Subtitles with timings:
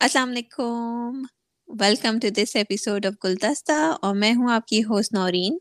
[0.00, 1.22] السلام علیکم۔
[1.68, 5.58] Welcome to this episode of Guldasta اور میں ہوں آپ کی ہوسٹ نورین۔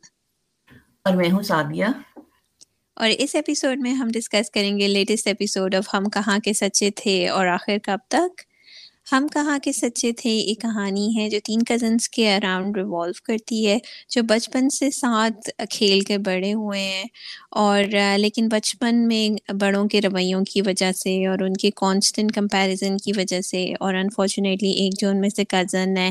[1.06, 1.86] اور میں ہوں سعدیہ
[2.96, 6.90] اور اس ایپیسوڈ میں ہم ڈسکس کریں گے لیٹسٹ ایپیسوڈ آف ہم کہاں کے سچے
[6.96, 8.42] تھے اور آخر کب تک۔
[9.12, 13.66] ہم کہاں کے سچے تھے ایک کہانی ہے جو تین کزنس کے اراؤنڈ ریوالو کرتی
[13.68, 13.78] ہے،
[14.10, 17.04] جو بچپن سے ساتھ کھیل کے بڑے ہوئے ہیں۔
[17.58, 17.84] اور،
[18.18, 23.12] لیکن بچپن میں بڑوں کے رویوں کی وجہ سے اور ان کے کانسٹنٹ کمپیریزن کی
[23.18, 26.10] وجہ سے اور انفارچونیٹلی ایک جو ان میں سے کزن ہے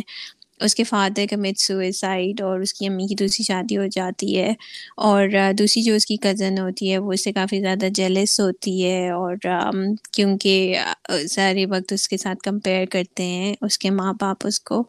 [0.61, 4.53] اس کے فادر کمٹ سوئسائڈ اور اس کی امی کی دوسری شادی ہو جاتی ہے
[4.97, 8.85] اور دوسری جو اس کی کزن ہوتی ہے وہ اس سے کافی زیادہ جیلس ہوتی
[8.85, 9.37] ہے اور
[10.13, 10.79] کیونکہ
[11.29, 14.83] سارے وقت اس کے ساتھ کمپیئر کرتے ہیں اس کے ماں باپ اس کو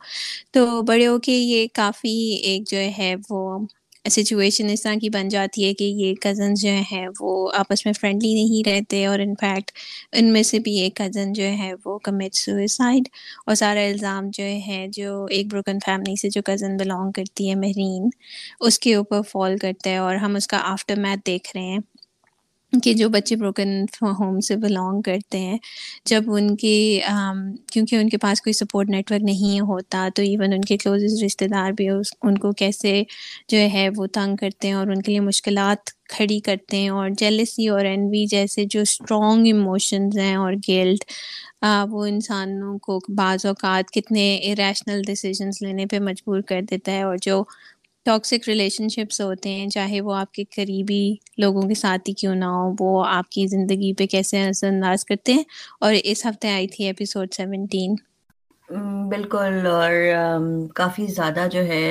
[0.52, 3.60] تو بڑے ہو کے یہ کافی ایک جو ہے وہ
[4.06, 7.94] سچویشن اس طرح کی بن جاتی ہے کہ یہ کزن جو ہیں وہ آپس میں
[7.94, 9.72] فرینڈلی نہیں رہتے اور انفیکٹ
[10.14, 13.08] ان میں سے بھی ایک کزن جو ہے وہ کمٹ سوئسائڈ
[13.46, 17.56] اور سارا الزام جو ہے جو ایک بروکن فیملی سے جو کزن بلانگ کرتی ہے
[17.56, 18.10] مہرین،
[18.62, 21.80] اس کے اوپر فال کرتا ہے اور ہم اس کا آفٹر میتھ دیکھ رہے ہیں۔
[22.74, 23.70] کہ جو بچے بروکن
[24.20, 25.58] ہوم سے بلانگ کرتے ہیں،
[26.06, 27.00] جب ان کی
[27.72, 31.24] کیونکہ ان کے پاس کوئی سپورٹ نیٹ ورک نہیں ہوتا، تو ایون ان کے کلوزسٹ
[31.24, 33.02] رشتے دار بھی ان کو کیسے
[33.50, 37.10] جو ہے وہ تنگ کرتے ہیں اور ان کے لیے مشکلات کھڑی کرتے ہیں اور
[37.18, 41.04] جیلسی اور این وی جیسے جو اسٹرانگ ایموشنز ہیں اور گلٹ
[41.90, 47.18] وہ انسانوں کو بعض اوقات کتنے اریشنل ڈیسیجنس لینے پہ مجبور کر دیتا ہے اور
[47.22, 47.44] جو
[48.10, 51.02] ٹاکسک ریلیشن شپس ہوتے ہیں، چاہے وہ آپ کے قریبی
[51.38, 55.06] لوگوں کے ساتھ ہی کیوں نہ ہو، وہ آپ کی زندگی پہ کیسے اثر انداز
[55.06, 55.44] کرتے ہیں؟
[55.80, 57.96] اور اس ہفتے آئی تھی ایپیسوڈ سیونٹین
[59.10, 59.92] بالکل، اور
[60.76, 61.84] کافی زیادہ جو ہے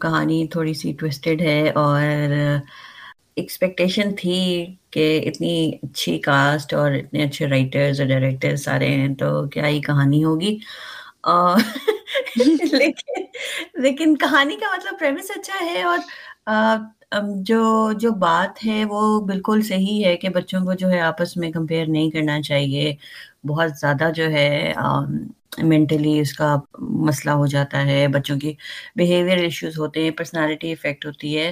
[0.00, 2.02] کہانی تھوڑی سی ٹوسٹڈ ہے اور
[3.36, 4.38] ایکسپیکٹیشن تھی
[4.90, 9.80] کہ اتنی اچھی کاسٹ اور اتنے اچھے رائٹرز اور ڈائریکٹر سارے ہیں، تو کیا ہی
[9.82, 10.56] کہانی ہوگی؟
[12.72, 13.11] لیکن
[13.74, 15.98] لیکن کہانی کا مطلب پریمس اچھا ہے اور
[17.42, 17.62] جو
[17.98, 21.86] جو بات ہے وہ بالکل صحیح ہے کہ بچوں کو جو ہے آپس میں کمپیئر
[21.86, 22.94] نہیں کرنا چاہیے۔
[23.46, 24.72] بہت زیادہ جو ہے
[25.62, 28.52] مینٹلی اس کا مسئلہ ہو جاتا ہے۔ بچوں کی
[28.96, 31.50] بیہیویئر ایشوز ہوتے ہیں پرسنالٹی افیکٹ ہوتی ہے۔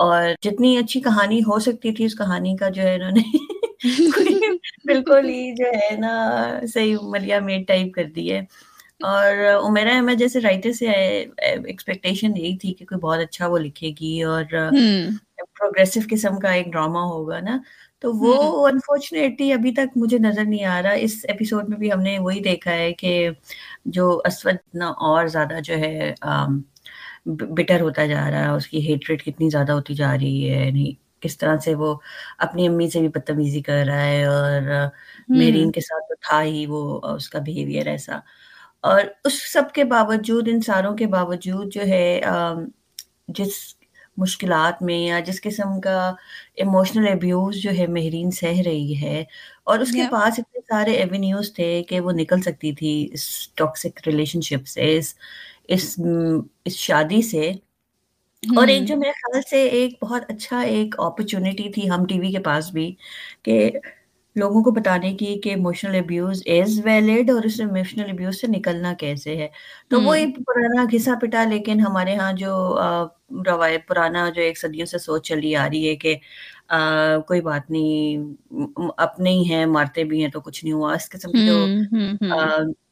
[0.00, 3.22] اور جتنی اچھی کہانی ہو سکتی تھی، اس کہانی کا جو ہے انہوں نے
[4.84, 6.12] بالکل ہی جو ہے نا،
[6.74, 8.40] صحیح ملیا میڈ ٹائپ کر دی ہے۔
[9.00, 9.36] اور
[9.68, 14.22] عمیرا احمد جیسے رائٹر سے ایکسپیکٹیشن یہی تھی کہ کوئی بہت اچھا وہ لکھے گی
[14.22, 14.44] اور
[15.58, 17.58] پروگریسو قسم کا ایک ڈراما ہوگا نا۔
[18.04, 18.34] تو وہ
[18.68, 22.40] انفارچونیٹلی ابھی تک مجھے نظر نہیں آ رہا۔ اس ایپیسوڈ میں بھی ہم نے وہی
[22.40, 23.28] دیکھا ہے کہ
[23.86, 26.12] جو اسود اتنا اور زیادہ جو ہے
[27.26, 30.66] بٹر ہوتا جا رہا ہے اس کی ہیٹ ریٹ کتنی زیادہ ہوتی جا رہی ہے۔
[30.66, 30.90] یعنی
[31.20, 31.94] کس طرح سے وہ
[32.38, 34.62] اپنی امی سے بھی بدتمیزی کر رہا ہے اور
[35.34, 36.80] میرین کے ساتھ تو تھا ہی وہ
[37.14, 38.18] اس کا بیہیویئر ایسا۔
[38.84, 42.20] اور اس سب کے باوجود ان ساروں کے باوجود جو ہے
[43.30, 43.52] جس
[44.16, 45.98] مشکلات میں یا جس قسم کا
[46.56, 49.22] ایموشنل ابیوز جو ہے مہرین سہ رہی ہے
[49.64, 54.00] اور اس کے پاس اتنے سارے ایونیوز تھے کہ وہ نکل سکتی تھی اس ٹاکسک
[54.06, 55.14] ریلیشن شپ سے اس
[55.68, 55.98] اس
[56.64, 57.50] اس شادی سے۔
[58.52, 62.30] اور ایک جو میرے خیال سے ایک بہت اچھا ایک اپرچونیٹی تھی ہم ٹی وی
[62.32, 62.92] کے پاس بھی
[63.42, 63.70] کہ
[64.36, 68.92] لوگوں کو بتانے کی کہ ایموشنل ابیوز از ویلڈ اور اس ایموشنل ابیوز سے نکلنا
[68.98, 69.48] کیسے ہے۔
[69.88, 72.52] تو وہ ایک پرانا گھسا پٹا لیکن ہمارے ہاں جو
[73.46, 76.14] روایت پرانا جو ایک صدیوں سے سوچ چلی آ رہی ہے کہ
[77.26, 78.24] کوئی بات نہیں
[78.98, 81.66] اپنے ہی ہیں مارتے بھی ہیں تو کچھ نہیں ہوا۔ اس قسم کی جو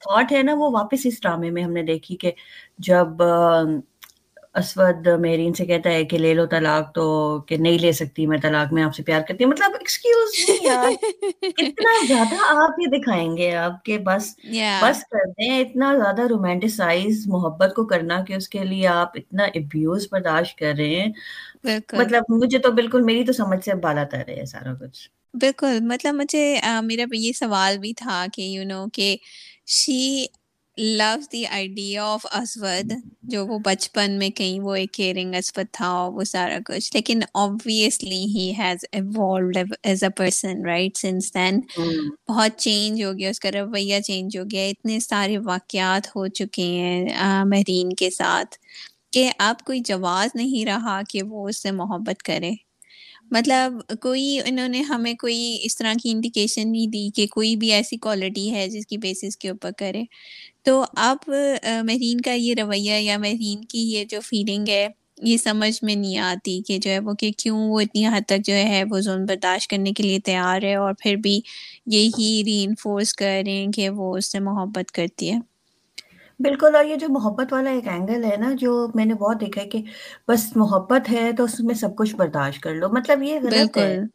[0.01, 2.33] تھاٹ ہے نا وہ واپس اس ڈرامے میں ہم نے دیکھی کہ
[2.81, 3.23] جب
[4.55, 7.05] اسود مہرین سے کہتا ہے کہ لے لو طلاق تو
[7.41, 10.51] کہ نہیں لے سکتی میں طلاق میں آپ سے پیار کرتی ہوں۔ مطلب ایکسکیوز
[11.59, 14.35] اتنا زیادہ آپ یہ دکھائیں گے آپ کے بس
[14.83, 19.45] بس کر دیں اتنا زیادہ رومانٹیسائز محبت کو کرنا کہ اس کے لیے آپ اتنا
[19.45, 21.13] ابیوز برداشت کر رہے ہیں۔
[21.93, 26.15] مطلب مجھے تو بالکل میری تو سمجھ سے بالا تر ہے سارا کچھ۔ بالکل مطلب
[26.15, 29.17] مجھے میرا یہ سوال بھی تھا کہ یو نو کہ
[29.67, 30.27] she
[30.79, 32.93] lose the idea of اسود
[33.31, 36.91] جو وہ بچپن میں کہیں وہ ایک کیئرنگ اسود تھا وہ سارا کچھ.
[36.95, 41.61] لیکن obviously he has evolved as a person right since then
[42.29, 44.65] بہت چینج ہو گیا اس کا رویہ چینج ہو گیا.
[44.67, 47.05] اتنے سارے واقعات ہو چکے ہیں
[47.47, 48.57] مہرین کے ساتھ.
[49.13, 52.51] کہ اب کوئی جواز نہیں رہا کہ وہ اس سے محبت کرے.
[53.31, 57.73] مطلب کوئی انہوں نے ہمیں کوئی اس طرح کی انڈیکیشن نہیں دی کہ کوئی بھی
[57.73, 60.03] ایسی کوالٹی ہے جس کی بیسس کے اوپر کرے۔
[60.65, 61.31] تو اب
[61.85, 64.87] مہرین کا یہ رویہ یا مہرین کی یہ جو فیلنگ ہے،
[65.23, 68.45] یہ سمجھ میں نہیں آتی کہ جو ہے وہ کہ کیوں وہ اتنی حد تک
[68.45, 71.41] جو ہے وہ ظلم برداشت کرنے کے لیے تیار ہے اور پھر بھی
[71.87, 75.39] یہی ری انفورس کر رہے ہیں کہ وہ اس سے محبت کرتی ہے۔
[76.41, 79.61] بالکل اور یہ جو محبت والا ایک اینگل ہے نا جو میں نے بہت دیکھا
[79.63, 79.83] ہے کہ
[80.29, 83.95] بس محبت ہے تو اس میں سب کچھ برداشت کر لو۔ مطلب یہ غلط ہے۔
[83.95, 84.07] بالکل۔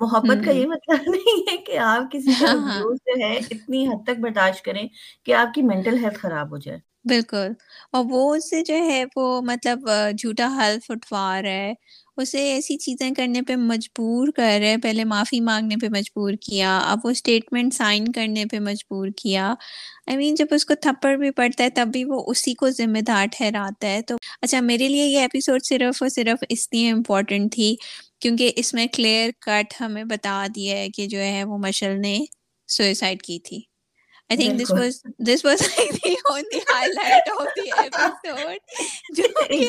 [0.00, 3.86] محبت کا یہ مطلب نہیں ہے کہ آپ کسی کا ہاں ہاں۔ جو ہے اتنی
[3.88, 4.86] حد تک برداشت کریں
[5.24, 7.52] کہ آپ کی مینٹل ہیلتھ خراب ہو جائے۔ بالکل۔
[7.92, 9.88] اور وہ اس سے جو ہے وہ مطلب
[10.18, 11.72] جھوٹا حلف اٹھوا رہا ہے۔
[12.18, 16.98] اسے ایسی چیزیں کرنے پہ مجبور کر رہے پہلے معافی مانگنے پہ مجبور کیا اب
[17.04, 21.16] وہ اسٹیٹمنٹ سائن کرنے پہ مجبور کیا۔ آئی I مین mean, جب اس کو تھپڑ
[21.16, 24.88] بھی پڑتا ہے تب بھی وہ اسی کو ذمہ دار ٹھہراتا ہے۔ تو اچھا میرے
[24.88, 27.74] لیے یہ ایپیسوڈ صرف اور صرف اس لیے امپورٹنٹ تھی
[28.20, 32.18] کیونکہ اس میں کلیئر کٹ ہمیں بتا دیا ہے کہ جو ہے وہ مشل نے
[32.68, 33.60] سوئسائڈ کی تھی۔
[34.30, 38.60] I think this was this was like the only highlight of the episode.
[39.10, 39.24] جو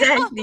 [0.05, 0.35] ہم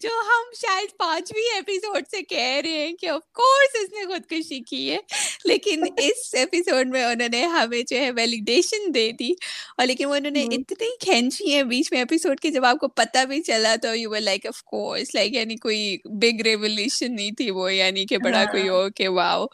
[0.00, 4.60] جو ہم شاید پانچویں ایپیسوڈ سے کہہ رہے ہیں کہ آف کورس اس نے خودکشی
[4.60, 4.98] کی ہے
[5.44, 9.30] لیکن اس ایپیسوڈ میں انہوں نے ہمیں جو ہے ویلیڈیشن دے دی
[9.78, 12.88] اور لیکن وہ انہوں نے اتنی کھینچی ہے بیچ میں ایپیسوڈ کی جب آپ کو
[12.94, 17.30] پتہ بھی چلا تو you were like of course like یعنی کوئی بگ ریولیوشن نہیں
[17.32, 19.46] تھی وہ یعنی کہ بڑا کوئی ہو کہ واؤ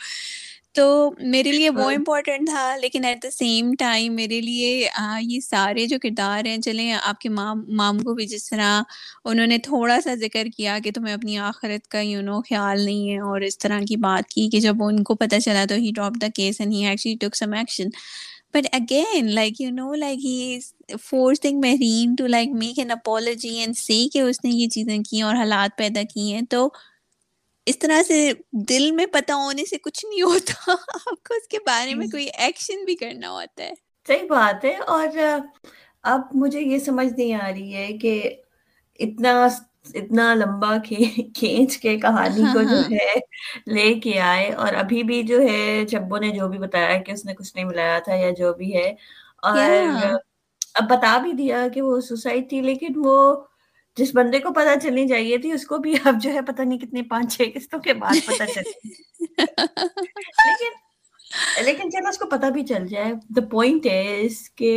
[0.76, 0.86] تو
[1.20, 4.88] میرے لیے وہ امپورٹنٹ تھا لیکن ایٹ دا سیم ٹائم میرے لیے
[5.20, 8.82] یہ سارے جو کردار ہیں چلیں آپ کے مام مام کو بھی جس طرح
[9.24, 13.10] انہوں نے تھوڑا سا ذکر کیا کہ تمہیں اپنی آخرت کا یو نو خیال نہیں
[13.10, 15.90] ہے اور اس طرح کی بات کی کہ جب ان کو پتہ چلا تو he
[15.94, 17.88] drop the case and he actually took some action
[18.54, 20.58] but again like you know like he
[21.02, 25.22] forcing Mehreen to like make an apology and see کہ اس نے یہ چیزیں کی
[25.22, 26.68] اور حالات پیدا کی ہیں۔ تو
[27.66, 28.16] اس طرح سے
[28.68, 30.54] دل میں پتا ہونے سے کچھ نہیں ہوتا۔
[31.06, 33.72] آپ کو اس کے بارے میں کوئی ایکشن بھی کرنا ہوتا ہے۔
[34.06, 35.08] صحیح بات ہے۔ اور
[36.04, 38.12] اب مجھے یہ سمجھ نہیں آ رہی ہے کہ
[39.00, 39.32] اتنا
[39.94, 40.76] اتنا لمبا
[41.34, 43.14] کھینچ کے کہانی ہاں کو جو ہاں۔ ہے
[43.66, 47.24] لے کے آئے۔ اور ابھی بھی جو ہے چبو نے جو بھی بتایا کہ اس
[47.24, 48.88] نے کچھ نہیں ملایا تھا یا جو بھی ہے۔
[49.42, 49.70] اور
[50.74, 53.16] اب بتا بھی دیا کہ وہ سوسائڈ تھی لیکن وہ
[53.96, 56.78] جس بندے کو پتا چلنی چاہیے تھی اس کو بھی اب جو ہے پتہ نہیں
[56.78, 58.70] کتنے پانچ چھ قسطوں کے بعد پتا چلے
[60.40, 60.74] لیکن
[61.64, 64.72] لیکن چلو اس کو پتا بھی چل جائے۔ دا پوائنٹ از کہ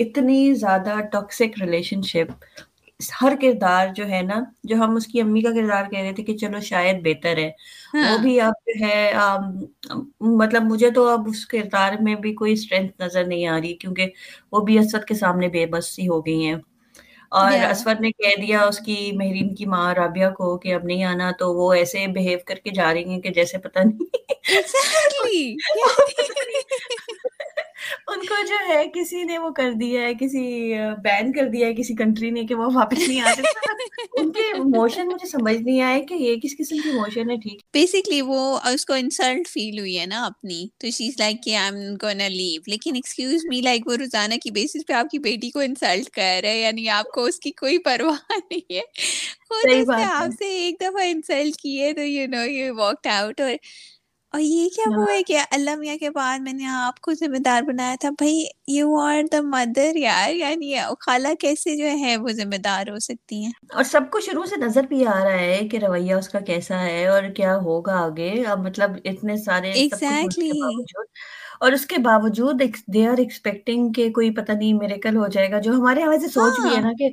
[0.00, 2.44] اتنی زیادہ ٹاکسک ریلیشن شپ
[3.20, 4.34] ہر کردار جو ہے نا
[4.64, 7.50] جو ہم اس کی امی کا کردار کہہ رہے تھے کہ چلو شاید بہتر ہے۔
[7.94, 9.10] وہ ہاں۔ بھی اب جو ہے
[10.32, 14.10] مطلب مجھے تو اب اس کردار میں بھی کوئی اسٹرینتھ نظر نہیں آ رہی کیونکہ
[14.52, 16.56] وہ بھی اسود کے سامنے بے بس سی ہو گئی ہیں۔
[17.32, 20.84] اور یا اسود نے کہہ دیا اس کی مہرین کی ماں رابعہ کو کہ اب
[20.84, 25.56] نہیں آنا تو وہ ایسے بہیو کر کے جا رہی ہیں کہ جیسے پتہ نہیں۔
[28.06, 31.74] ان کو جو ہے کسی نے وہ کر دیا ہے کسی بین کر دیا ہے
[31.74, 33.72] کسی کنٹری نے کہ وہ واپس نہیں آ سکتا۔
[34.12, 37.60] ان کے موشن مجھے سمجھ نہیں آئے کہ یہ کس قسم کی موشن ہے ٹھیک۔
[37.72, 41.56] بیسکلی وہ اس کو انسلٹ فیل ہوئی ہے نا اپنی۔ تو شی از لائک کہ
[41.56, 45.18] آئی ایم گونا لیو لیکن ایکسکیوز می لائک وہ روزانہ کی بیسس پہ آپ کی
[45.18, 48.80] بیٹی کو انسلٹ کر رہے یعنی آپ کو اس کی کوئی پرواہ نہیں ہے۔
[49.48, 53.06] خود اس نے آپ سے ایک دفعہ انسلٹ کی ہے تو you know you walked
[53.06, 53.50] out اور
[54.34, 57.12] اور یہ کیا وہ ہاں ہے کہ اللہ میاں کے بعد میں نے آپ کو
[57.14, 62.16] ذمہ دار بنایا تھا؟ بھائی یو آر دا مدر یار یعنی خالہ کیسے جو ہے
[62.18, 65.38] وہ ذمہ دار ہو سکتی ہیں؟ اور سب کو شروع سے نظر بھی آ رہا
[65.40, 69.72] ہے کہ رویہ اس کا کیسا ہے اور کیا ہوگا آگے۔ اب مطلب اتنے سارے
[69.74, 70.50] ایگزیکٹلی
[71.60, 75.60] اور اس کے باوجود دے آر ایکسپیکٹنگ کہ کوئی پتہ نہیں میریکل ہو جائے گا
[75.60, 77.08] جو ہمارے یہاں سے سوچ بھی ہے ہاں۔ نا کہ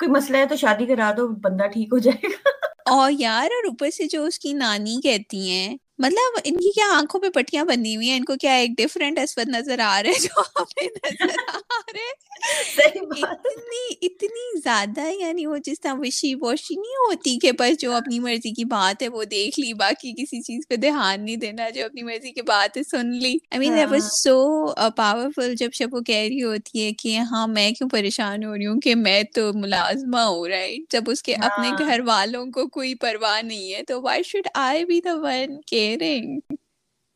[0.00, 2.50] کوئی مسئلہ ہے تو شادی کرا دو بندہ ٹھیک ہو جائے گا۔
[2.88, 6.86] اور یار اور اوپر سے جو اس کی نانی کہتی ہیں مطلب ان کی کیا
[6.92, 10.20] آنکھوں پہ پٹیاں بندی ہوئی ہیں ان کو کیا ایک ڈفرینٹ اسود نظر آ رہے
[10.20, 12.10] جو ہمیں نظر آ رہے
[12.42, 18.18] اتنی اتنی زیادہ یعنی وہ جس طرح وشی واشی نہیں ہوتی کہ بس جو اپنی
[18.20, 21.84] مرضی کی بات ہے وہ دیکھ لی باقی کسی چیز پہ دھیان نہیں دینا جو
[21.84, 24.66] اپنی مرضی کی بات ہے سن لی۔ I mean that was so
[24.96, 28.66] powerful جب جب وہ کہہ رہی ہوتی ہے کہ ہاں میں کیوں پریشان ہو رہی
[28.66, 32.66] ہوں کہ میں تو ملازمہ ہوں رائٹ جب اس کے اپنے ہاں۔ گھر والوں کو
[32.68, 35.60] کوئی پرواہ نہیں ہے تو why should I be the one
[35.94, 36.38] caring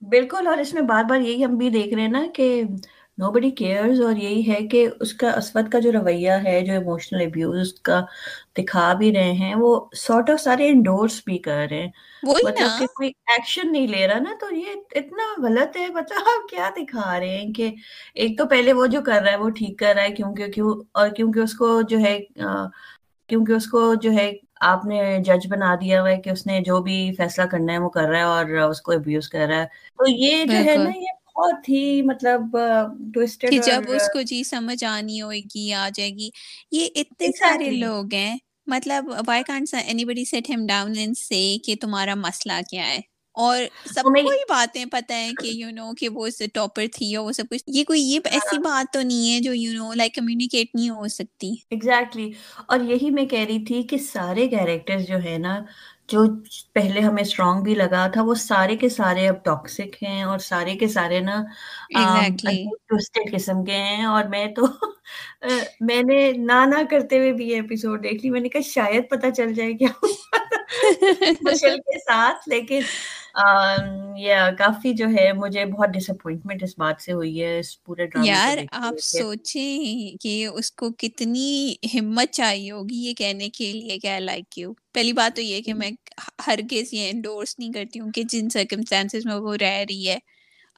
[0.03, 2.49] بالکل اور اس میں بار بار یہی ہم بھی دیکھ رہے ہیں نا کہ
[3.19, 6.73] نو بڈی کیئرز اور یہی ہے کہ اس کا اسود کا جو رویہ ہے جو
[6.73, 8.01] ایموشنل ابیوز کا
[8.57, 11.91] دکھا بھی رہے ہیں وہ سارٹ آف سارے انڈورس بھی کر رہے ہیں۔
[12.43, 16.49] مطلب کہ کوئی ایکشن نہیں لے رہا نا تو یہ اتنا غلط ہے۔ مطلب آپ
[16.49, 17.71] کیا دکھا رہے ہیں کہ
[18.17, 20.71] ایک تو پہلے وہ جو کر رہا ہے وہ ٹھیک کر رہا ہے کیونکہ کیوں
[20.93, 22.19] اور کیونکہ اس کو جو ہے
[23.31, 24.31] کیونکہ اس کو جو ہے
[24.61, 27.79] آپ نے جج بنا دیا ہوا ہے کہ اس نے جو بھی فیصلہ کرنا ہے
[27.79, 29.67] وہ کر رہا ہے اور اس کو ابیوز کر رہا ہے۔
[29.99, 32.57] تو یہ جو ہے نا یہ بہت ہی مطلب
[33.41, 36.31] کہ جب اس کو جی سمجھ آنی ہوئے گی آ جائے گی۔
[36.71, 38.37] یہ اتنے سارے لوگ ہیں۔
[38.67, 43.01] مطلب why can't anybody sit him down and say کہ تمہارا مسئلہ کیا ہے؟
[43.37, 47.25] اور سب کو ہی باتیں پتہ ہے کہ یو نو کہ وہ ٹاپر تھی اور
[47.25, 50.15] وہ سب کچھ۔ یہ کوئی یہ ایسی بات تو نہیں ہے جو یو نو لائک
[50.15, 52.31] کمیونیکیٹ نہیں ہو سکتی۔ ایگزیکٹلی
[52.67, 55.59] اور یہی میں کہہ رہی تھی کہ سارے کیریکٹر جو ہے نا
[56.09, 56.25] جو
[56.73, 60.75] پہلے ہمیں اسٹرانگ بھی لگا تھا وہ سارے کے سارے اب ٹاکسک ہیں اور سارے
[60.77, 61.43] کے سارے نا
[63.33, 64.67] قسم کے ہیں۔ اور میں تو
[65.81, 69.09] میں نے نہ نہ کرتے ہوئے بھی یہ ایپیسوڈ دیکھ لی۔ میں نے کہا شاید
[69.11, 69.89] پتہ چل جائے کیا
[71.43, 72.81] مشل کے ساتھ لیکن
[74.17, 78.07] یا کافی جو ہے مجھے بہت ڈس اپوائنٹمنٹ اس بات سے ہوئی ہے اس پورے
[78.25, 84.19] یار آپ سوچیں کہ اس کو کتنی ہمت چاہیے ہوگی یہ کہنے کے لیے کہ
[84.19, 85.91] لائک یو پہلی بات تو یہ کہ میں
[86.47, 90.19] ہر کس یہ انڈورس نہیں کرتی ہوں کہ جن سرکمسٹانسز میں وہ رہ رہی ہے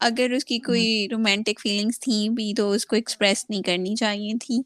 [0.00, 4.32] اگر اس کی کوئی رومانٹک فیلنگس تھیں بھی تو اس کو ایکسپریس نہیں کرنی چاہیے
[4.40, 4.58] تھی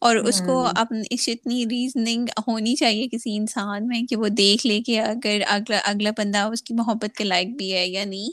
[0.00, 1.02] اور اس کو اپنی
[1.32, 6.10] اتنی ریزننگ ہونی چاہیے کسی انسان میں کہ وہ دیکھ لے کہ اگر اگلا اگلا
[6.18, 8.30] بندہ اس کی محبت کے لائق بھی ہے یا نہیں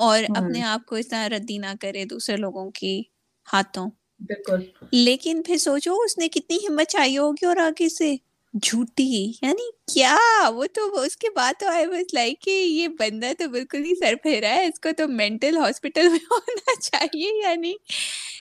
[0.00, 3.00] اور اپنے آپ کو اس طرح ردی نہ کرے دوسرے لوگوں کے
[3.46, 3.88] ہاتھوں۔
[4.20, 4.62] بالکل۔
[4.94, 8.14] لیکن پھر سوچو اس نے کتنی ہمت چاہیے ہوگی اور آگے سے۔
[8.54, 9.04] جھوٹی
[9.42, 10.16] یعنی کیا؟
[10.54, 13.94] وہ تو اس کے بعد تو آئی واز لائک کہ یہ بندہ تو بالکل ہی
[13.94, 17.72] سر پھیرا ہے اس کو تو مینٹل ہاسپٹل میں ہونا چاہیے یعنی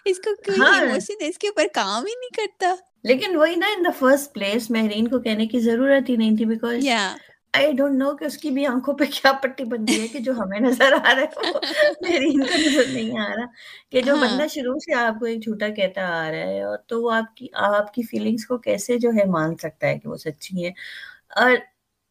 [0.06, 3.84] اس کو کوئی ایموشن اس کے اوپر کام ہی نہیں کرتا۔ لیکن وہی نا in
[3.86, 6.84] the first place Mehreen کو کہنے کی ضرورت ہی نہیں تھی بیکاز
[7.54, 10.34] آئی ڈونٹ نو کہ اس کی بھی آنکھوں پہ کیا پٹی بندی ہے کہ جو
[10.34, 11.52] ہمیں نظر آ رہا ہے
[12.02, 13.46] میری ان کو نظر نہیں آ رہا
[13.92, 17.02] کہ جو بندہ شروع سے آپ کو ایک جھوٹا کہتا آ رہا ہے اور تو
[17.04, 20.16] وہ آپ کی آپ کی فیلنگس کو کیسے جو ہے مان سکتا ہے کہ وہ
[20.16, 20.72] سچی ہے
[21.36, 21.52] اور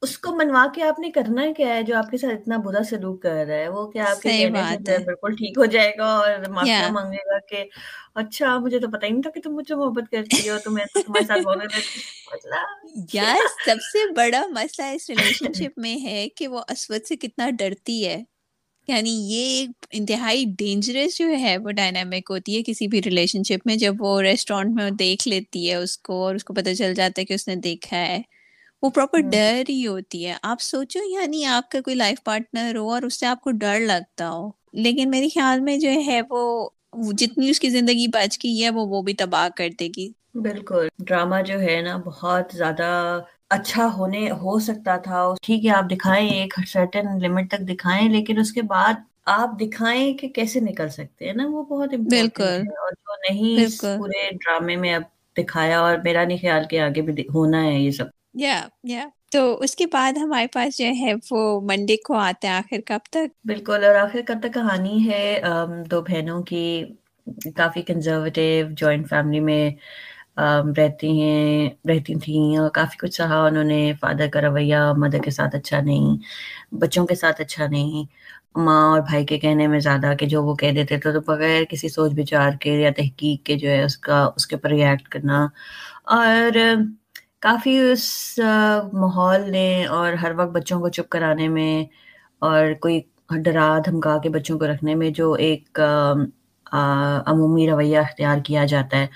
[0.02, 2.83] اس کو منوا کے آپ نے کرنا کیا ہے جو آپ کے ساتھ اتنا برا
[2.90, 6.88] سلوک کر رہا ہے وہ کیا آپ کے بالکل ٹھیک ہو جائے گا اور معافیا
[6.92, 7.64] مانگے گا کہ
[8.14, 10.71] اچھا مجھے تو پتہ ہی نہیں تھا کہ تم مجھ سے محبت کرتی ہو تو
[10.71, 16.49] میں تمہارے ساتھ بہت یار سب سے بڑا مسئلہ اس ریلیشن شپ میں ہے کہ
[16.49, 18.23] وہ اسود سے کتنا ڈرتی ہے
[18.88, 23.66] یعنی یہ ایک انتہائی ڈینجرس جو ہے وہ ڈائنامک ہوتی ہے کسی بھی ریلیشن شپ
[23.66, 26.95] میں جب وہ ریسٹورینٹ میں دیکھ لیتی ہے اس کو اور اس کو پتہ چل
[26.95, 28.21] جاتا ہے کہ اس نے دیکھا ہے
[28.83, 32.91] وہ پراپر ڈر ہی ہوتی ہے۔ آپ سوچو یعنی آپ کا کوئی لائف پارٹنر ہو
[32.91, 36.69] اور اس سے آپ کو ڈر لگتا ہو۔ لیکن میرے خیال میں جو ہے وہ
[37.13, 40.89] جتنی اس کی زندگی بچ گئی ہے وہ وہ بھی تباہ کر دے گی۔ بالکل۔
[40.99, 42.89] ڈرامہ جو ہے نا بہت زیادہ
[43.51, 48.39] اچھا ہونے ہو سکتا تھا۔ ٹھیک ہے آپ دکھائیں ایک سرٹن لمٹ تک دکھائیں لیکن
[48.39, 48.95] اس کے بعد
[49.31, 54.31] آپ دکھائیں کہ کیسے نکل سکتے ہیں نا؟ وہ بہت بالکل۔ اور جو نہیں پورے
[54.37, 55.03] ڈرامے میں اب
[55.37, 59.41] دکھایا اور میرا نہیں خیال کہ آگے بھی ہونا ہے یہ سب۔ یا یا تو
[59.63, 63.29] اس کے بعد ہمارے پاس جو ہے وہ منڈے کو آتا ہے آخر کب تک؟
[63.47, 65.41] بالکل، اور آخر کب تک کہانی ہے؟
[65.91, 66.65] دو بہنوں کی
[67.57, 69.71] کافی کنزرویٹیو جوائنٹ فیملی میں
[70.77, 75.31] رہتی ہیں، رہتی تھیں اور کافی کچھ سہا انہوں نے فادر کا رویہ مدر کے
[75.31, 76.17] ساتھ اچھا نہیں،
[76.81, 78.05] بچوں کے ساتھ اچھا نہیں،
[78.57, 81.65] ماں اور بھائی کے کہنے میں زیادہ کہ جو وہ کہہ دیتے تھے تو بغیر
[81.71, 85.09] کسی سوچ بچار کے یا تحقیق کے جو ہے اس کا، اس کے اوپر ریئیکٹ
[85.09, 85.47] کرنا۔
[86.17, 86.59] اور
[87.42, 88.38] کافی اس
[88.92, 91.85] ماحول نے اور ہر وقت بچوں کو چپ کرانے میں
[92.42, 93.00] اور کوئی
[93.44, 95.80] ڈرا دھمکا کے بچوں کو رکھنے میں جو ایک
[96.73, 99.06] عمومی رویہ اختیار کیا جاتا ہے،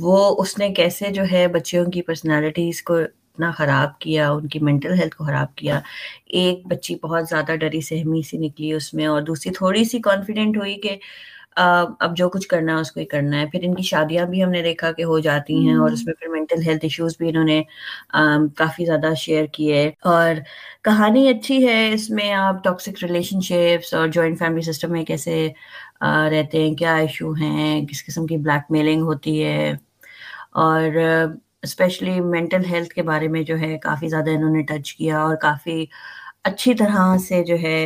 [0.00, 4.58] وہ اس نے کیسے جو ہے بچوں کی پرسنالٹیز کو اتنا خراب کیا، ان کی
[4.58, 5.80] مینٹل ہیلتھ کو خراب کیا،
[6.40, 10.56] ایک بچی بہت زیادہ ڈری، سہمی سی نکلی اس میں اور دوسری تھوڑی سی کانفیڈنٹ
[10.56, 10.96] ہوئی کہ
[11.56, 14.42] اب جو کچھ کرنا ہے اس کو ہی کرنا ہے۔ پھر ان کی شادیاں بھی
[14.44, 17.28] ہم نے دیکھا کہ ہو جاتی ہیں اور اس میں پھر مینٹل ہیلتھ ایشوز بھی
[17.28, 17.62] انہوں نے
[18.56, 20.34] کافی زیادہ شیئر کیے۔ اور
[20.84, 25.36] کہانی اچھی ہے اس میں آپ ٹاکسک ریلیشن شپس اور جوائنٹ فیملی سسٹم میں کیسے
[26.30, 29.72] رہتے ہیں کیا ایشو ہیں کس قسم کی بلیک میلنگ ہوتی ہے۔
[30.56, 30.96] اور
[31.62, 35.36] اسپیشلی مینٹل ہیلتھ کے بارے میں جو ہے کافی زیادہ انہوں نے ٹچ کیا اور
[35.38, 35.84] کافی
[36.44, 37.84] اچھی طرح سے جو ہے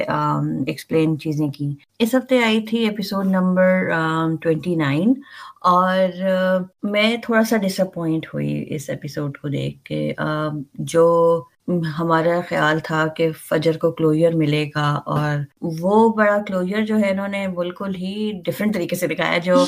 [0.66, 3.90] ایکسپلین چیزیں کی اس ہفتے آئی تھی ایپیسوڈ نمبر
[4.42, 5.12] ٹوینٹی نائن
[5.60, 6.22] اور
[6.82, 10.12] میں تھوڑا سا ڈس اپوائنٹ ہوئی اس ایپیسوڈ کو دیکھ کے
[10.92, 11.06] جو
[11.98, 15.38] ہمارا خیال تھا کہ فجر کو کلوئر ملے گا اور
[15.80, 19.64] وہ بڑا کلوئر جو ہے انہوں نے بالکل ہی ڈفرینٹ طریقے سے دکھایا، جو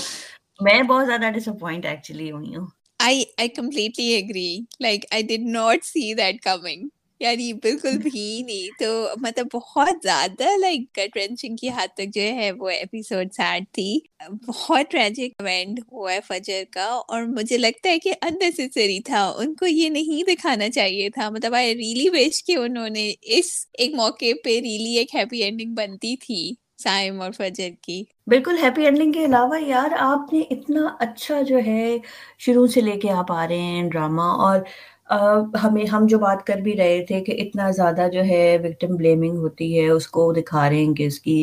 [0.61, 2.67] میں بہت زیادہ ڈس اپوائنٹ ایکچولی ہوئی ہوں
[3.01, 4.67] I I completely agree.
[4.79, 6.91] Like I did not see that coming.
[7.21, 12.23] یعنی بالکل بھی نہیں۔ تو مطلب بہت زیادہ لائک گٹ رینچنگ کی حد تک جو
[12.23, 13.99] ہے وہ ایپیسوڈ سیڈ تھی۔
[14.47, 19.55] بہت ٹریجک ایونٹ ہوا ہے فجر کا اور مجھے لگتا ہے کہ اننیسری تھا۔ ان
[19.55, 23.95] کو یہ نہیں دکھانا چاہیے تھا۔ مطلب آئی ریلی ویش کہ انہوں نے اس ایک
[23.95, 29.13] موقع پہ ریلی ایک ہیپی اینڈنگ بنتی تھی سائم اور فجر کی۔ بالکل ہیپی اینڈنگ
[29.13, 31.97] کے علاوہ یار آپ نے اتنا اچھا جو ہے
[32.39, 34.61] شروع سے لے کے آپ آ رہے ہیں ڈرامہ اور
[35.11, 39.37] ہمیں ہم جو بات کر بھی رہے تھے کہ اتنا زیادہ جو ہے وکٹم بلیمنگ
[39.39, 41.39] ہوتی ہے اس کو دکھا رہے ہیں کہ اس کی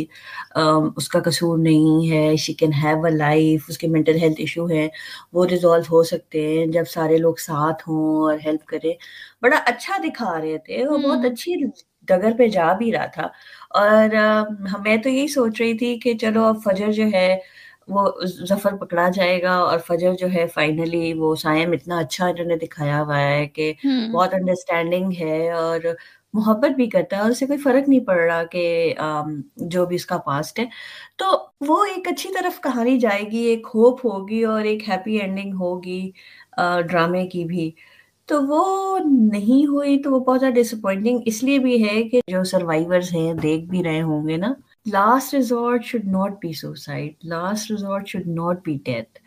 [0.97, 4.69] اس کا قصور نہیں ہے she can have a life اس کے مینٹل ہیلتھ ایشو
[4.69, 4.88] ہے
[5.33, 8.93] وہ ریزالو ہو سکتے ہیں جب سارے لوگ ساتھ ہوں اور ہیلپ کریں۔
[9.41, 11.55] بڑا اچھا دکھا رہے تھے وہ بہت اچھی
[12.07, 13.27] ڈگر پہ جا بھی رہا تھا۔
[13.77, 14.15] اور
[14.83, 17.27] میں تو یہی سوچ رہی تھی کہ چلو اب فجر جو ہے
[17.88, 18.10] وہ
[18.50, 22.56] ظفر پکڑا جائے گا اور فجر جو ہے فائنلی وہ سائم اتنا اچھا انہوں نے
[22.58, 23.74] دکھایا ہوا ہے کہ
[24.12, 25.79] بہت انڈرسٹینڈنگ ہے اور
[26.34, 28.94] محبت بھی کرتا ہے اور اسے کوئی فرق نہیں پڑ رہا کہ
[29.70, 30.65] جو بھی اس کا پاسٹ ہے۔
[31.17, 31.25] تو
[31.67, 36.01] وہ ایک اچھی طرف کہانی جائے گی ایک ہوپ ہوگی اور ایک ہیپی اینڈنگ ہوگی
[36.89, 37.72] ڈرامے کی بھی۔
[38.29, 38.98] تو وہ
[39.32, 43.13] نہیں ہوئی تو وہ بہت زیادہ ڈس اپوائنٹنگ اس لیے بھی ہے کہ جو سروائیورز
[43.13, 44.53] ہیں دیکھ بھی رہے ہوں گے نا۔
[44.88, 49.20] Last resort should not be suicide last resort should not be death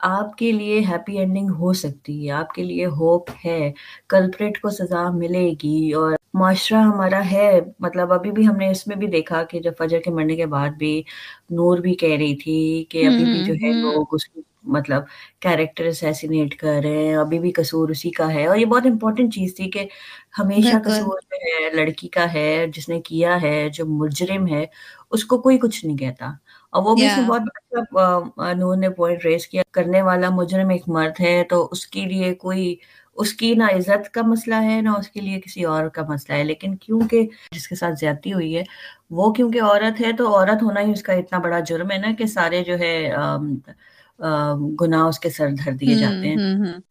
[0.00, 3.72] آپ کے لیے ہیپی اینڈنگ ہو سکتی ہے آپ کے لیے ہوپ ہے
[4.08, 8.86] کلپریٹ کو سزا ملے گی اور معاشرہ ہمارا ہے مطلب ابھی بھی ہم نے اس
[8.86, 11.02] میں بھی دیکھا کہ جب فجر کے مرنے کے بعد بھی
[11.50, 14.28] نور بھی کہہ رہی تھی کہ ابھی بھی جو ہے لوگ اس
[14.68, 15.02] مطلب
[15.40, 19.34] کیریکٹر اسیسینیٹ کر رہے ہیں ابھی بھی قصور اسی کا ہے۔ اور یہ بہت امپورٹنٹ
[19.34, 19.86] چیز تھی کہ
[20.32, 24.64] ہمیشہ قصور ہے لڑکی کا ہے جس نے کیا ہے جو مجرم ہے
[25.10, 26.30] اس کو کوئی کچھ نہیں کہتا۔
[26.72, 27.42] اور وہ بھی بہت
[28.56, 32.34] نور نے پوائنٹ ریز کیا۔ کرنے والا مجرم ایک مرد ہے تو اس کے لیے
[32.36, 32.74] کوئی
[33.16, 36.36] اس کی نہ عزت کا مسئلہ ہے نہ اس کے لیے کسی اور کا مسئلہ
[36.38, 38.62] ہے۔ لیکن کیونکہ جس کے ساتھ زیادتی ہوئی ہے
[39.10, 42.12] وہ کیونکہ عورت ہے تو عورت ہونا ہی اس کا اتنا بڑا جرم ہے نا
[42.18, 42.94] کہ سارے جو ہے
[44.80, 46.38] گناہ اس کے سر دھر دیے جاتے ہیں۔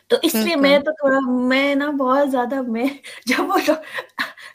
[0.09, 2.85] تو اس لیے میں تو تھوڑا میں نا بہت زیادہ میں
[3.27, 3.57] جب وہ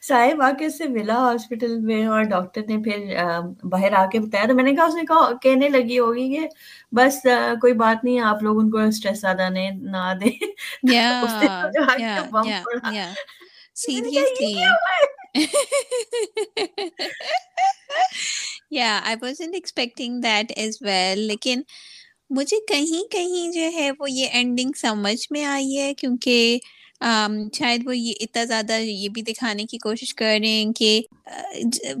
[0.01, 3.15] صاحب آ کے اس سے ملا ہاسپٹل میں اور ڈاکٹر نے پھر
[3.63, 6.47] باہر آ کے بتایا تو میں نے کہا اس نے کہا کہنے لگی ہوگی کہ
[6.91, 7.21] بس
[7.61, 10.31] کوئی بات نہیں آپ لوگ ان کو اسٹریس زیادہ نہ دیں۔
[13.75, 14.53] سیریسلی
[18.71, 21.61] یا I was expecting that as well لیکن
[22.31, 26.59] مجھے کہیں کہیں جو ہے وہ یہ اینڈنگ سمجھ میں آئی ہے کیونکہ
[27.53, 31.01] شاید وہ یہ اتنا زیادہ یہ بھی دکھانے کی کوشش کر رہے ہیں کہ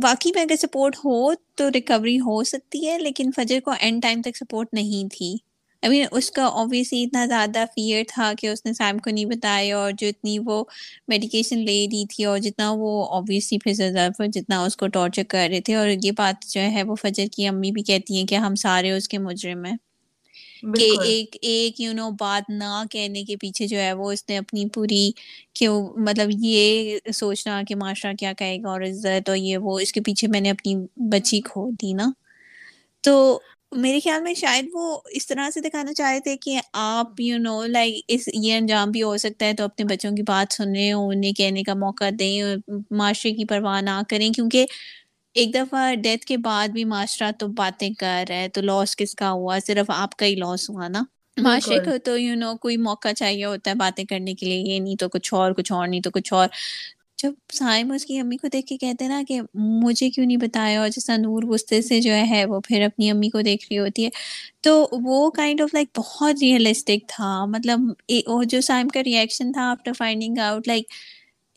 [0.03, 4.21] واقعی میں اگر سپورٹ ہو تو ریکوری ہو سکتی ہے، لیکن فجر کو اینڈ ٹائم
[4.21, 5.35] تک سپورٹ نہیں تھی۔
[5.83, 9.77] ابھی اس کا اوبیسلی اتنا زیادہ فیئر تھا کہ اس نے سائم کو نہیں بتایا
[9.77, 10.63] اور جو اتنی وہ
[11.07, 15.61] میڈیکیشن لے رہی تھی اور جتنا وہ اوبیسلی پھر جتنا اس کو ٹارچر کر رہے
[15.61, 18.55] تھے اور یہ بات جو ہے وہ فجر کی امی بھی کہتی ہیں کہ ہم
[18.55, 19.77] سارے اس کے مجرم ہیں۔
[20.73, 24.37] کہ ایک ایک یو نو بات نہ کہنے کے پیچھے جو ہے وہ اس نے
[24.37, 25.09] اپنی پوری
[25.55, 25.67] کہ
[25.99, 26.63] مطلب یہ
[27.13, 30.41] سوچنا کہ معاشرہ کیا کہے گا اور عزت اور یہ وہ اس کے پیچھے میں
[30.41, 30.75] نے اپنی
[31.09, 32.11] بچی کھو دی نا۔
[33.03, 33.39] تو
[33.73, 37.61] میرے خیال میں شاید وہ اس طرح سے دکھانا چاہے تھے کہ آپ یو نو
[37.67, 41.33] لائک اس یہ انجام بھی ہو سکتا ہے تو اپنے بچوں کی بات سنیں انہیں
[41.33, 42.41] کہنے کا موقع دیں
[42.91, 44.65] معاشرے کی پرواہ نہ کریں۔ کیونکہ
[45.35, 49.15] ایک دفعہ ڈیتھ کے بعد بھی معاشرہ تو باتیں کر رہا ہے تو لاس کس
[49.15, 51.03] کا ہوا؟ صرف آپ کا ہی لاس ہوا نا۔
[51.37, 54.79] معاشرے کو تو یو نو کوئی موقع چاہیے ہوتا ہے باتیں کرنے کے لیے یہ
[54.79, 56.47] نہیں تو کچھ اور کچھ اور نہیں تو کچھ اور۔
[57.17, 59.39] جب سائم اس کی امی کو دیکھ کے کہتے نا کہ
[59.83, 63.29] مجھے کیوں نہیں بتایا اور جیسا نور غصے سے جو ہے وہ پھر اپنی امی
[63.29, 64.09] کو دیکھ رہی ہوتی ہے۔
[64.61, 67.79] تو وہ کائنڈ آف لائک بہت ریئلسٹک تھا۔ مطلب
[68.45, 70.85] جو سائم کا ریئیکشن تھا after finding out like